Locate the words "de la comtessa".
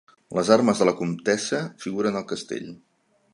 0.83-1.59